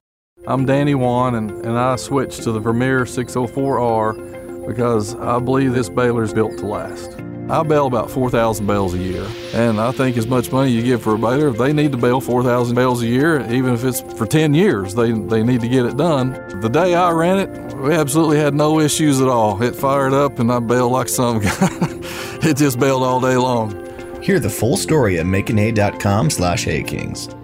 I'm 0.47 0.65
Danny 0.65 0.95
Wan, 0.95 1.35
and, 1.35 1.51
and 1.65 1.77
I 1.77 1.95
switched 1.97 2.43
to 2.43 2.51
the 2.51 2.59
Vermeer 2.59 3.01
604R 3.03 4.38
because 4.67 5.15
I 5.15 5.39
believe 5.39 5.73
this 5.73 5.89
baler 5.89 6.23
is 6.23 6.33
built 6.33 6.57
to 6.59 6.65
last. 6.65 7.19
I 7.49 7.63
bale 7.63 7.87
about 7.87 8.11
4,000 8.11 8.67
bales 8.67 8.93
a 8.93 8.99
year, 8.99 9.25
and 9.55 9.81
I 9.81 9.91
think 9.91 10.17
as 10.17 10.27
much 10.27 10.51
money 10.51 10.69
you 10.69 10.83
give 10.83 11.01
for 11.01 11.15
a 11.15 11.17
baler, 11.17 11.47
if 11.47 11.57
they 11.57 11.73
need 11.73 11.91
to 11.93 11.97
bale 11.97 12.21
4,000 12.21 12.75
bales 12.75 13.01
a 13.01 13.07
year, 13.07 13.41
even 13.51 13.73
if 13.73 13.83
it's 13.83 14.01
for 14.01 14.27
10 14.27 14.53
years, 14.53 14.93
they, 14.93 15.11
they 15.13 15.41
need 15.41 15.61
to 15.61 15.67
get 15.67 15.85
it 15.85 15.97
done. 15.97 16.33
The 16.61 16.69
day 16.69 16.93
I 16.93 17.09
ran 17.11 17.39
it, 17.39 17.73
we 17.77 17.95
absolutely 17.95 18.37
had 18.37 18.53
no 18.53 18.79
issues 18.79 19.19
at 19.19 19.27
all. 19.27 19.61
It 19.63 19.75
fired 19.75 20.13
up, 20.13 20.37
and 20.37 20.51
I 20.51 20.59
baled 20.59 20.91
like 20.91 21.09
some 21.09 21.39
guy. 21.41 21.69
it 22.43 22.57
just 22.57 22.79
baled 22.79 23.01
all 23.01 23.19
day 23.19 23.35
long. 23.35 23.71
Hear 24.21 24.39
the 24.39 24.49
full 24.51 24.77
story 24.77 25.17
at 25.17 25.25
makinghay.com 25.25 26.29
slash 26.29 26.65
haykings. 26.65 27.35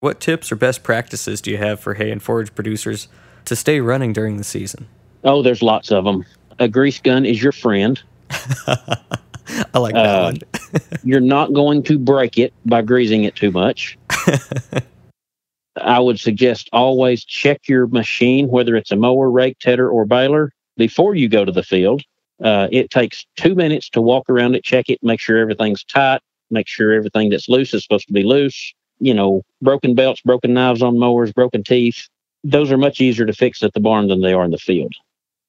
What 0.00 0.20
tips 0.20 0.50
or 0.50 0.56
best 0.56 0.82
practices 0.82 1.40
do 1.42 1.50
you 1.50 1.58
have 1.58 1.78
for 1.78 1.94
hay 1.94 2.10
and 2.10 2.22
forage 2.22 2.54
producers 2.54 3.08
to 3.44 3.54
stay 3.54 3.80
running 3.80 4.14
during 4.14 4.38
the 4.38 4.44
season? 4.44 4.86
Oh, 5.24 5.42
there's 5.42 5.62
lots 5.62 5.90
of 5.90 6.04
them. 6.04 6.24
A 6.58 6.68
grease 6.68 7.00
gun 7.00 7.24
is 7.24 7.42
your 7.42 7.52
friend. 7.52 8.00
I 8.30 9.78
like 9.78 9.94
that 9.94 10.06
Uh, 10.06 10.22
one. 10.32 10.38
You're 11.04 11.20
not 11.20 11.52
going 11.52 11.82
to 11.84 11.98
break 11.98 12.38
it 12.38 12.52
by 12.66 12.82
greasing 12.82 13.24
it 13.24 13.34
too 13.36 13.50
much. 13.50 13.98
I 15.76 15.98
would 15.98 16.20
suggest 16.20 16.68
always 16.72 17.24
check 17.24 17.62
your 17.68 17.86
machine, 17.88 18.48
whether 18.48 18.76
it's 18.76 18.92
a 18.92 18.96
mower, 18.96 19.30
rake, 19.30 19.58
tedder, 19.58 19.88
or 19.88 20.04
baler, 20.04 20.52
before 20.76 21.14
you 21.14 21.28
go 21.28 21.44
to 21.44 21.52
the 21.52 21.62
field. 21.62 22.02
Uh, 22.42 22.68
it 22.70 22.90
takes 22.90 23.26
two 23.36 23.54
minutes 23.54 23.88
to 23.90 24.00
walk 24.00 24.28
around 24.28 24.54
it, 24.54 24.64
check 24.64 24.88
it, 24.88 24.98
make 25.02 25.20
sure 25.20 25.38
everything's 25.38 25.84
tight, 25.84 26.20
make 26.50 26.68
sure 26.68 26.92
everything 26.92 27.30
that's 27.30 27.48
loose 27.48 27.74
is 27.74 27.82
supposed 27.82 28.06
to 28.06 28.12
be 28.12 28.22
loose. 28.22 28.72
You 29.00 29.14
know, 29.14 29.42
broken 29.62 29.94
belts, 29.94 30.20
broken 30.20 30.54
knives 30.54 30.82
on 30.82 30.98
mowers, 30.98 31.32
broken 31.32 31.64
teeth. 31.64 32.08
Those 32.44 32.70
are 32.70 32.76
much 32.78 33.00
easier 33.00 33.26
to 33.26 33.32
fix 33.32 33.62
at 33.62 33.72
the 33.72 33.80
barn 33.80 34.08
than 34.08 34.20
they 34.20 34.32
are 34.32 34.44
in 34.44 34.50
the 34.52 34.58
field. 34.58 34.94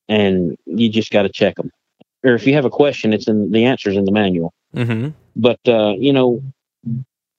And 0.08 0.58
you 0.66 0.90
just 0.90 1.12
got 1.12 1.24
to 1.24 1.30
check 1.30 1.56
them. 1.56 1.72
Or 2.24 2.34
if 2.34 2.46
you 2.46 2.54
have 2.54 2.66
a 2.66 2.70
question, 2.70 3.14
it's 3.14 3.28
in 3.28 3.52
the 3.52 3.66
answers 3.66 3.96
in 3.96 4.06
the 4.06 4.12
manual 4.12 4.54
mm-hmm. 4.76 5.10
but 5.36 5.60
uh, 5.68 5.94
you 5.98 6.14
know 6.14 6.42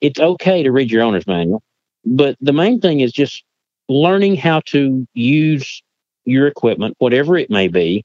it's 0.01 0.21
okay 0.21 0.63
to 0.63 0.73
read 0.73 0.91
your 0.91 1.03
owner's 1.03 1.27
manual 1.27 1.63
but 2.05 2.37
the 2.41 2.53
main 2.53 2.81
thing 2.81 3.01
is 3.01 3.13
just 3.13 3.45
learning 3.89 4.37
how 4.37 4.61
to 4.61 5.07
use 5.15 5.83
your 6.25 6.47
equipment 6.47 6.95
whatever 6.99 7.37
it 7.37 7.51
may 7.51 7.69
be 7.69 8.05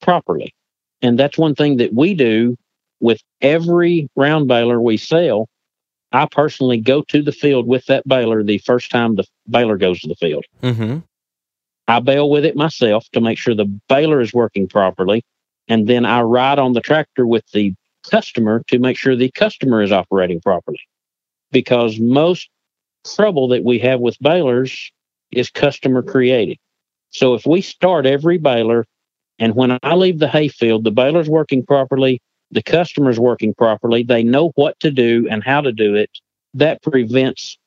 properly 0.00 0.54
and 1.00 1.18
that's 1.18 1.38
one 1.38 1.54
thing 1.54 1.76
that 1.76 1.92
we 1.94 2.14
do 2.14 2.56
with 3.00 3.20
every 3.40 4.08
round 4.16 4.48
baler 4.48 4.80
we 4.80 4.96
sell 4.96 5.48
i 6.12 6.26
personally 6.26 6.78
go 6.78 7.02
to 7.02 7.22
the 7.22 7.32
field 7.32 7.66
with 7.66 7.86
that 7.86 8.06
baler 8.08 8.42
the 8.42 8.58
first 8.58 8.90
time 8.90 9.14
the 9.14 9.24
baler 9.48 9.76
goes 9.76 10.00
to 10.00 10.08
the 10.08 10.16
field 10.16 10.44
Mm-hmm. 10.62 10.98
I 11.88 12.00
bale 12.00 12.30
with 12.30 12.44
it 12.44 12.56
myself 12.56 13.06
to 13.12 13.20
make 13.20 13.38
sure 13.38 13.54
the 13.54 13.80
baler 13.88 14.20
is 14.20 14.32
working 14.32 14.68
properly. 14.68 15.24
And 15.68 15.86
then 15.86 16.04
I 16.04 16.22
ride 16.22 16.58
on 16.58 16.72
the 16.72 16.80
tractor 16.80 17.26
with 17.26 17.44
the 17.52 17.74
customer 18.08 18.62
to 18.68 18.78
make 18.78 18.96
sure 18.96 19.16
the 19.16 19.30
customer 19.30 19.82
is 19.82 19.92
operating 19.92 20.40
properly. 20.40 20.80
Because 21.50 21.98
most 21.98 22.48
trouble 23.04 23.48
that 23.48 23.64
we 23.64 23.78
have 23.80 24.00
with 24.00 24.18
balers 24.20 24.90
is 25.30 25.50
customer 25.50 26.02
created. 26.02 26.58
So 27.10 27.34
if 27.34 27.46
we 27.46 27.60
start 27.60 28.06
every 28.06 28.38
baler 28.38 28.86
and 29.38 29.54
when 29.54 29.78
I 29.82 29.94
leave 29.94 30.18
the 30.18 30.28
hayfield, 30.28 30.84
the 30.84 30.90
baler's 30.90 31.28
working 31.28 31.64
properly, 31.64 32.20
the 32.50 32.62
customer's 32.62 33.18
working 33.18 33.54
properly, 33.54 34.02
they 34.02 34.22
know 34.22 34.52
what 34.54 34.78
to 34.80 34.90
do 34.90 35.26
and 35.30 35.42
how 35.42 35.60
to 35.60 35.72
do 35.72 35.94
it, 35.94 36.10
that 36.54 36.82
prevents 36.82 37.58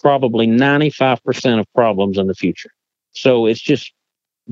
probably 0.00 0.46
95% 0.46 1.60
of 1.60 1.66
problems 1.74 2.18
in 2.18 2.28
the 2.28 2.34
future. 2.34 2.70
So 3.18 3.46
it's 3.46 3.60
just 3.60 3.92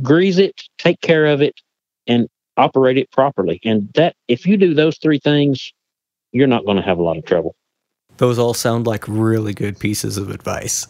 grease 0.02 0.38
it, 0.38 0.62
take 0.78 1.00
care 1.00 1.26
of 1.26 1.40
it, 1.40 1.60
and 2.06 2.28
operate 2.56 2.98
it 2.98 3.10
properly. 3.10 3.60
And 3.64 3.92
that, 3.94 4.16
if 4.28 4.46
you 4.46 4.56
do 4.56 4.74
those 4.74 4.98
three 4.98 5.18
things, 5.18 5.72
you're 6.32 6.46
not 6.46 6.64
going 6.64 6.76
to 6.76 6.82
have 6.82 6.98
a 6.98 7.02
lot 7.02 7.16
of 7.16 7.24
trouble. 7.24 7.54
Those 8.16 8.38
all 8.38 8.54
sound 8.54 8.86
like 8.86 9.06
really 9.06 9.54
good 9.54 9.78
pieces 9.78 10.16
of 10.16 10.30
advice. 10.30 10.86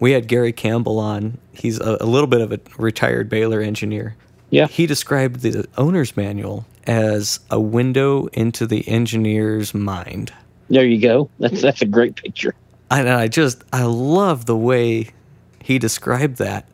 We 0.00 0.12
had 0.12 0.26
Gary 0.26 0.52
Campbell 0.52 0.98
on. 0.98 1.38
He's 1.52 1.78
a, 1.78 1.98
a 2.00 2.06
little 2.06 2.26
bit 2.26 2.40
of 2.40 2.52
a 2.52 2.60
retired 2.78 3.28
baler 3.28 3.60
engineer. 3.60 4.16
Yeah. 4.48 4.66
He 4.66 4.86
described 4.86 5.40
the 5.40 5.68
owner's 5.76 6.16
manual 6.16 6.66
as 6.86 7.40
a 7.50 7.60
window 7.60 8.26
into 8.32 8.66
the 8.66 8.88
engineer's 8.88 9.74
mind. 9.74 10.32
There 10.70 10.86
you 10.86 11.00
go. 11.00 11.30
That's 11.38 11.60
that's 11.60 11.82
a 11.82 11.86
great 11.86 12.16
picture. 12.16 12.54
And 12.90 13.08
I 13.08 13.28
just, 13.28 13.62
I 13.72 13.84
love 13.84 14.46
the 14.46 14.56
way 14.56 15.10
he 15.62 15.78
described 15.78 16.38
that. 16.38 16.66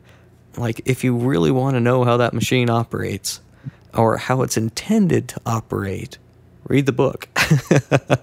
Like, 0.57 0.81
if 0.85 1.03
you 1.03 1.15
really 1.15 1.51
want 1.51 1.75
to 1.75 1.79
know 1.79 2.03
how 2.03 2.17
that 2.17 2.33
machine 2.33 2.69
operates 2.69 3.41
or 3.93 4.17
how 4.17 4.41
it's 4.41 4.57
intended 4.57 5.27
to 5.29 5.41
operate, 5.45 6.17
read 6.67 6.85
the 6.85 6.91
book. 6.91 7.27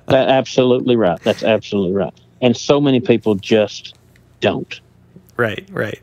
That 0.07 0.29
absolutely 0.29 0.95
right. 0.97 1.19
That's 1.23 1.43
absolutely 1.43 1.93
right. 1.95 2.13
And 2.41 2.57
so 2.57 2.81
many 2.81 3.01
people 3.01 3.35
just 3.37 3.95
don't. 4.41 4.81
right, 5.37 5.67
right. 5.73 6.01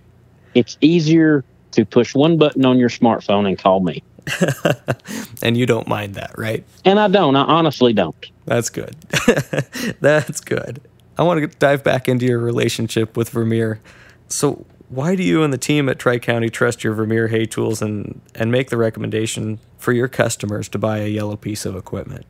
It's 0.56 0.78
easier 0.82 1.46
to 1.72 1.86
push 1.86 2.14
one 2.16 2.38
button 2.38 2.66
on 2.66 2.78
your 2.78 2.90
smartphone 2.90 3.48
and 3.48 3.58
call 3.58 3.80
me. 3.80 4.04
And 5.44 5.58
you 5.58 5.66
don't 5.66 5.88
mind 5.88 6.14
that, 6.16 6.38
right? 6.38 6.64
And 6.86 7.00
I 7.00 7.08
don't. 7.08 7.36
I 7.36 7.42
honestly 7.42 7.94
don't. 7.94 8.16
That's 8.46 8.70
good. 8.70 8.96
That's 10.00 10.40
good. 10.40 10.82
I 11.18 11.24
want 11.24 11.42
to 11.42 11.48
dive 11.58 11.84
back 11.84 12.08
into 12.08 12.26
your 12.26 12.38
relationship 12.40 13.18
with 13.18 13.30
Vermeer. 13.30 13.80
So, 14.28 14.66
why 14.92 15.16
do 15.16 15.24
you 15.24 15.42
and 15.42 15.54
the 15.54 15.58
team 15.58 15.88
at 15.88 16.00
Tri 16.00 16.20
County 16.20 16.50
trust 16.50 16.84
your 16.84 16.94
Vermeer 16.94 17.30
hay 17.30 17.46
tools 17.46 17.82
and, 17.82 18.20
and 18.36 18.52
make 18.52 18.70
the 18.70 18.78
recommendation 18.78 19.60
for 19.78 19.94
your 19.94 20.10
customers 20.10 20.68
to 20.70 20.78
buy 20.78 21.00
a 21.00 21.08
yellow 21.08 21.38
piece 21.38 21.66
of 21.66 21.78
equipment? 21.78 22.26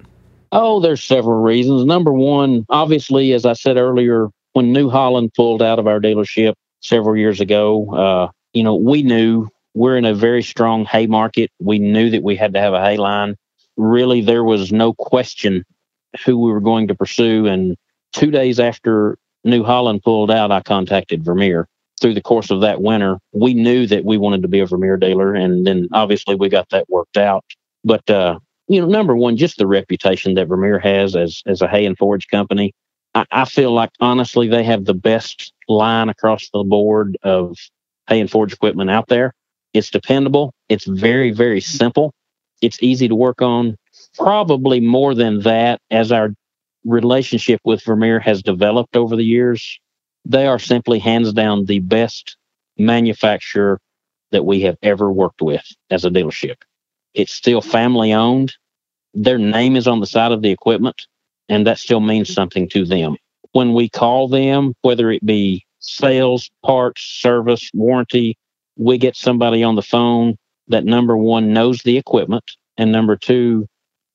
Oh, 0.52 0.80
there's 0.80 1.04
several 1.04 1.42
reasons. 1.42 1.86
Number 1.86 2.14
one, 2.14 2.66
obviously, 2.70 3.34
as 3.34 3.46
I 3.46 3.54
said 3.54 3.78
earlier, 3.78 4.30
when 4.54 4.72
New 4.72 4.90
Holland 4.90 5.34
pulled 5.36 5.64
out 5.64 5.80
of 5.80 5.88
our 5.88 6.00
dealership 6.00 6.54
several 6.82 7.18
years 7.18 7.42
ago, 7.42 7.94
uh, 7.96 8.32
you 8.54 8.64
know, 8.64 8.76
we 8.76 9.02
knew 9.02 9.48
we're 9.74 9.98
in 9.98 10.06
a 10.06 10.14
very 10.14 10.44
strong 10.44 10.86
hay 10.86 11.08
market. 11.08 11.50
We 11.60 11.80
knew 11.80 12.12
that 12.12 12.22
we 12.22 12.36
had 12.36 12.54
to 12.54 12.60
have 12.60 12.74
a 12.74 12.84
hay 12.84 12.98
line. 12.98 13.36
Really, 13.76 14.22
there 14.22 14.44
was 14.44 14.72
no 14.72 14.94
question 14.94 15.64
who 16.26 16.38
we 16.38 16.52
were 16.52 16.62
going 16.62 16.88
to 16.90 16.96
pursue. 16.96 17.48
And 17.48 17.76
two 18.12 18.30
days 18.30 18.60
after 18.60 19.18
New 19.44 19.64
Holland 19.64 20.04
pulled 20.04 20.30
out, 20.30 20.52
I 20.52 20.62
contacted 20.62 21.24
Vermeer. 21.24 21.68
Through 22.02 22.16
the 22.16 22.22
course 22.22 22.50
of 22.50 22.62
that 22.62 22.82
winter, 22.82 23.20
we 23.32 23.54
knew 23.54 23.86
that 23.88 24.04
we 24.04 24.18
wanted 24.18 24.42
to 24.42 24.48
be 24.48 24.60
a 24.60 24.66
Vermeer 24.66 24.98
dealer, 24.98 25.36
and 25.36 25.68
then 25.68 25.88
obviously 25.94 26.36
we 26.36 26.50
got 26.50 26.68
that 26.70 26.90
worked 26.90 27.18
out. 27.18 27.46
But 27.84 28.10
uh, 28.10 28.40
you 28.68 28.82
know, 28.82 28.88
number 28.88 29.16
one, 29.16 29.38
just 29.38 29.58
the 29.58 29.68
reputation 29.68 30.34
that 30.34 30.48
Vermeer 30.48 30.80
has 30.80 31.16
as 31.16 31.44
as 31.46 31.62
a 31.62 31.68
hay 31.68 31.86
and 31.86 31.98
forage 31.98 32.28
company. 32.28 32.74
I, 33.14 33.26
I 33.32 33.46
feel 33.46 33.72
like 33.72 33.92
honestly 34.00 34.48
they 34.48 34.64
have 34.64 34.86
the 34.86 34.94
best 34.94 35.54
line 35.68 36.10
across 36.10 36.50
the 36.50 36.64
board 36.64 37.18
of 37.24 37.58
hay 38.08 38.20
and 38.20 38.32
forage 38.32 38.54
equipment 38.54 38.90
out 38.90 39.08
there. 39.08 39.34
It's 39.74 39.90
dependable. 39.90 40.54
It's 40.70 40.86
very, 40.86 41.32
very 41.32 41.62
simple. 41.62 42.14
It's 42.62 42.82
easy 42.82 43.08
to 43.08 43.16
work 43.16 43.42
on. 43.42 43.76
Probably 44.18 44.80
more 44.80 45.14
than 45.14 45.42
that, 45.42 45.80
as 45.92 46.12
our 46.12 46.34
relationship 46.86 47.60
with 47.64 47.84
Vermeer 47.84 48.20
has 48.20 48.42
developed 48.42 48.96
over 48.96 49.16
the 49.16 49.24
years, 49.24 49.80
they 50.26 50.48
are 50.48 50.60
simply 50.60 51.00
hands 51.00 51.34
down 51.34 51.66
the 51.66 51.80
best 51.80 52.38
manufacturer 52.78 53.80
that 54.32 54.46
we 54.46 54.62
have 54.62 54.78
ever 54.82 55.12
worked 55.12 55.42
with 55.42 55.66
as 55.90 56.06
a 56.06 56.10
dealership. 56.10 56.56
It's 57.14 57.34
still 57.34 57.62
family 57.62 58.14
owned. 58.14 58.54
Their 59.14 59.38
name 59.38 59.76
is 59.76 59.88
on 59.88 60.00
the 60.00 60.08
side 60.08 60.32
of 60.32 60.42
the 60.42 60.52
equipment, 60.52 61.08
and 61.50 61.68
that 61.68 61.80
still 61.80 62.00
means 62.00 62.34
something 62.34 62.70
to 62.70 62.86
them. 62.86 63.18
When 63.52 63.74
we 63.74 63.90
call 63.90 64.30
them, 64.30 64.74
whether 64.82 65.12
it 65.12 65.26
be 65.26 65.66
sales, 65.80 66.50
parts, 66.64 67.02
service, 67.02 67.70
warranty, 67.74 68.38
we 68.78 68.98
get 68.98 69.18
somebody 69.18 69.64
on 69.64 69.76
the 69.76 69.82
phone 69.82 70.38
that 70.68 70.86
number 70.86 71.18
one 71.18 71.52
knows 71.52 71.82
the 71.82 71.98
equipment, 71.98 72.52
and 72.78 72.92
number 72.92 73.18
two 73.18 73.68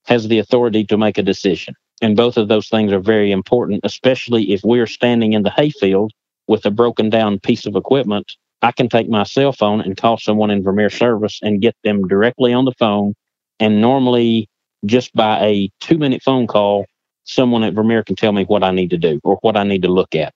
has 0.06 0.28
the 0.28 0.38
authority 0.38 0.84
to 0.84 0.96
make 0.96 1.18
a 1.18 1.22
decision. 1.22 1.74
And 2.02 2.16
both 2.16 2.36
of 2.36 2.48
those 2.48 2.68
things 2.68 2.92
are 2.92 3.00
very 3.00 3.32
important, 3.32 3.80
especially 3.84 4.52
if 4.52 4.60
we're 4.62 4.86
standing 4.86 5.32
in 5.32 5.42
the 5.42 5.50
hayfield 5.50 6.12
with 6.46 6.66
a 6.66 6.70
broken 6.70 7.10
down 7.10 7.40
piece 7.40 7.66
of 7.66 7.74
equipment. 7.74 8.32
I 8.62 8.72
can 8.72 8.88
take 8.88 9.08
my 9.08 9.22
cell 9.24 9.52
phone 9.52 9.80
and 9.80 9.96
call 9.96 10.18
someone 10.18 10.50
in 10.50 10.62
Vermeer 10.62 10.90
service 10.90 11.40
and 11.42 11.60
get 11.60 11.76
them 11.84 12.06
directly 12.06 12.52
on 12.52 12.64
the 12.64 12.74
phone. 12.78 13.14
And 13.60 13.80
normally, 13.80 14.48
just 14.84 15.14
by 15.14 15.40
a 15.40 15.70
two 15.80 15.98
minute 15.98 16.22
phone 16.22 16.46
call, 16.46 16.86
someone 17.24 17.64
at 17.64 17.74
Vermeer 17.74 18.02
can 18.04 18.16
tell 18.16 18.32
me 18.32 18.44
what 18.44 18.62
I 18.62 18.70
need 18.70 18.90
to 18.90 18.98
do 18.98 19.20
or 19.24 19.36
what 19.42 19.56
I 19.56 19.64
need 19.64 19.82
to 19.82 19.88
look 19.88 20.14
at. 20.14 20.34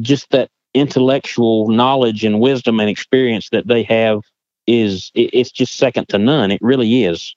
Just 0.00 0.30
that 0.30 0.50
intellectual 0.74 1.68
knowledge 1.68 2.24
and 2.24 2.40
wisdom 2.40 2.80
and 2.80 2.88
experience 2.88 3.48
that 3.50 3.66
they 3.66 3.82
have 3.84 4.20
is 4.66 5.10
it's 5.14 5.50
just 5.50 5.76
second 5.76 6.08
to 6.10 6.18
none. 6.18 6.50
It 6.50 6.62
really 6.62 7.04
is. 7.04 7.34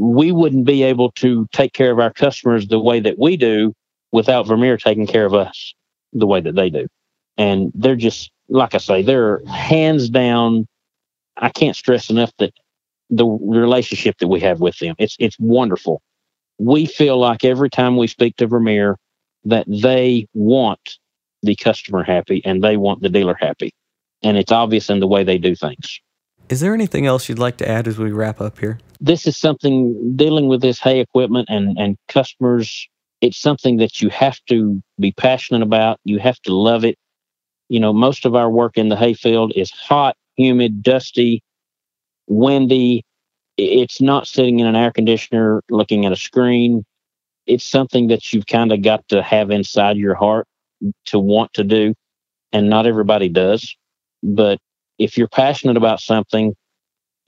We 0.00 0.32
wouldn't 0.32 0.64
be 0.64 0.82
able 0.82 1.12
to 1.12 1.46
take 1.52 1.74
care 1.74 1.92
of 1.92 1.98
our 1.98 2.12
customers 2.12 2.66
the 2.66 2.80
way 2.80 3.00
that 3.00 3.18
we 3.18 3.36
do 3.36 3.74
without 4.12 4.46
Vermeer 4.46 4.78
taking 4.78 5.06
care 5.06 5.26
of 5.26 5.34
us 5.34 5.74
the 6.14 6.26
way 6.26 6.40
that 6.40 6.54
they 6.54 6.70
do. 6.70 6.86
And 7.36 7.70
they're 7.74 7.96
just 7.96 8.30
like 8.48 8.74
I 8.74 8.78
say, 8.78 9.02
they're 9.02 9.44
hands 9.46 10.08
down. 10.08 10.66
I 11.36 11.50
can't 11.50 11.76
stress 11.76 12.10
enough 12.10 12.32
that 12.38 12.52
the 13.10 13.26
relationship 13.26 14.16
that 14.18 14.28
we 14.28 14.40
have 14.40 14.60
with 14.60 14.78
them 14.78 14.94
it's 14.98 15.16
it's 15.18 15.36
wonderful. 15.38 16.00
We 16.58 16.86
feel 16.86 17.18
like 17.18 17.44
every 17.44 17.70
time 17.70 17.96
we 17.96 18.06
speak 18.06 18.36
to 18.36 18.46
Vermeer 18.46 18.96
that 19.44 19.66
they 19.68 20.26
want 20.34 20.98
the 21.42 21.56
customer 21.56 22.02
happy 22.02 22.42
and 22.44 22.62
they 22.62 22.76
want 22.76 23.02
the 23.02 23.08
dealer 23.08 23.36
happy, 23.38 23.72
and 24.22 24.36
it's 24.36 24.52
obvious 24.52 24.90
in 24.90 25.00
the 25.00 25.06
way 25.06 25.24
they 25.24 25.38
do 25.38 25.54
things. 25.54 26.00
Is 26.48 26.60
there 26.60 26.74
anything 26.74 27.06
else 27.06 27.28
you'd 27.28 27.38
like 27.38 27.56
to 27.58 27.68
add 27.68 27.86
as 27.86 27.98
we 27.98 28.10
wrap 28.10 28.40
up 28.40 28.58
here? 28.58 28.78
This 29.00 29.26
is 29.26 29.36
something 29.36 30.16
dealing 30.16 30.48
with 30.48 30.60
this 30.60 30.78
hay 30.78 31.00
equipment 31.00 31.48
and, 31.50 31.76
and 31.78 31.96
customers. 32.08 32.88
It's 33.20 33.38
something 33.38 33.78
that 33.78 34.00
you 34.00 34.10
have 34.10 34.38
to 34.48 34.82
be 34.98 35.12
passionate 35.12 35.62
about. 35.62 35.98
You 36.04 36.18
have 36.18 36.38
to 36.42 36.54
love 36.54 36.84
it. 36.84 36.96
You 37.68 37.80
know, 37.80 37.92
most 37.92 38.26
of 38.26 38.34
our 38.34 38.50
work 38.50 38.76
in 38.76 38.88
the 38.88 38.96
hay 38.96 39.14
field 39.14 39.52
is 39.56 39.70
hot, 39.70 40.16
humid, 40.36 40.82
dusty, 40.82 41.42
windy. 42.26 43.04
It's 43.56 44.00
not 44.00 44.26
sitting 44.26 44.60
in 44.60 44.66
an 44.66 44.76
air 44.76 44.90
conditioner 44.90 45.62
looking 45.70 46.04
at 46.04 46.12
a 46.12 46.16
screen. 46.16 46.84
It's 47.46 47.64
something 47.64 48.08
that 48.08 48.32
you've 48.32 48.46
kind 48.46 48.72
of 48.72 48.82
got 48.82 49.06
to 49.08 49.22
have 49.22 49.50
inside 49.50 49.96
your 49.96 50.14
heart 50.14 50.46
to 51.06 51.18
want 51.18 51.52
to 51.54 51.64
do. 51.64 51.94
And 52.52 52.68
not 52.68 52.86
everybody 52.86 53.28
does. 53.28 53.76
But 54.22 54.58
if 54.98 55.16
you're 55.16 55.28
passionate 55.28 55.76
about 55.76 56.00
something 56.00 56.54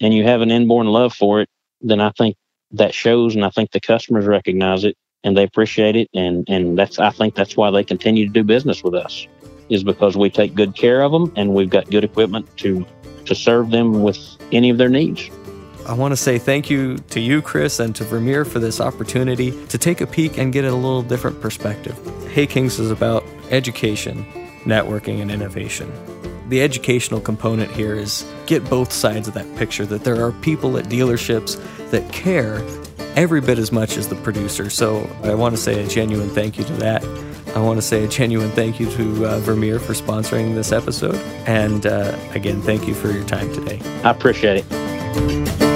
and 0.01 0.13
you 0.13 0.25
have 0.25 0.41
an 0.41 0.51
inborn 0.51 0.89
love 0.89 1.15
for 1.15 1.41
it, 1.41 1.49
then 1.83 2.01
I 2.01 2.11
think 2.11 2.37
that 2.73 2.95
shows 2.95 3.35
and 3.35 3.45
I 3.45 3.51
think 3.51 3.71
the 3.71 3.81
customers 3.81 4.27
recognize 4.27 4.85
it 4.85 4.97
and 5.25 5.37
they 5.37 5.45
appreciate 5.45 5.97
it 5.97 6.09
and 6.15 6.45
and 6.49 6.79
that's 6.79 6.99
I 6.99 7.11
think 7.11 7.35
that's 7.35 7.57
why 7.57 7.71
they 7.71 7.85
continue 7.85 8.27
to 8.27 8.33
do 8.33 8.43
business 8.43 8.83
with 8.83 8.95
us 8.95 9.27
is 9.69 9.85
because 9.85 10.17
we 10.17 10.31
take 10.31 10.55
good 10.55 10.75
care 10.75 11.03
of 11.03 11.13
them 11.13 11.33
and 11.37 11.55
we've 11.55 11.71
got 11.71 11.91
good 11.91 12.05
equipment 12.05 12.49
to 12.59 12.87
to 13.27 13.35
serve 13.35 13.71
them 13.71 14.03
with 14.03 14.19
any 14.51 14.71
of 14.71 14.79
their 14.79 14.89
needs. 14.89 15.31
I 15.87 15.95
want 15.95 16.13
to 16.13 16.17
say 16.17 16.39
thank 16.39 16.71
you 16.71 16.99
to 17.11 17.21
you, 17.21 17.43
Chris, 17.43 17.81
and 17.81 17.95
to 17.97 18.05
Vermeer 18.05 18.45
for 18.45 18.61
this 18.61 18.81
opportunity 18.81 19.67
to 19.67 19.79
take 19.79 20.01
a 20.01 20.07
peek 20.07 20.39
and 20.39 20.53
get 20.53 20.65
a 20.65 20.73
little 20.73 21.03
different 21.03 21.41
perspective. 21.41 21.99
Hay 22.29 22.47
Kings 22.47 22.79
is 22.79 22.91
about 22.91 23.25
education, 23.51 24.25
networking, 24.65 25.21
and 25.21 25.31
innovation. 25.31 25.93
The 26.53 26.61
educational 26.61 27.19
component 27.19 27.71
here 27.71 27.95
is 27.95 28.31
get 28.45 28.63
both 28.69 28.93
sides 28.93 29.27
of 29.27 29.33
that 29.33 29.57
picture 29.57 29.87
that 29.87 30.05
there 30.05 30.23
are 30.23 30.33
people 30.33 30.77
at 30.77 30.85
dealerships 30.85 31.59
that 31.91 32.13
care 32.13 32.63
every 33.17 33.41
bit 33.41 33.59
as 33.59 33.73
much 33.73 33.97
as 33.97 34.09
the 34.09 34.17
producer. 34.17 34.69
So 34.69 35.09
I 35.23 35.33
want 35.33 35.57
to 35.57 35.63
say 35.63 35.83
a 35.83 35.89
genuine 35.89 36.29
thank 36.29 36.59
you 36.59 36.65
to 36.65 36.73
that. 36.75 37.03
I 37.57 37.61
want 37.61 37.79
to 37.79 37.83
say 37.83 38.05
a 38.05 38.09
genuine 38.09 38.51
thank 38.51 38.79
you 38.79 38.91
to 38.91 39.27
uh, 39.29 39.39
Vermeer 39.39 39.79
for 39.79 39.95
sponsoring 39.95 40.55
this 40.55 40.73
episode. 40.73 41.15
And 41.47 41.87
uh, 41.87 42.15
again, 42.35 42.61
thank 42.61 42.87
you 42.87 42.93
for 42.93 43.11
your 43.11 43.25
time 43.25 43.51
today. 43.55 43.81
I 44.05 44.11
appreciate 44.11 44.63
it. 44.69 45.72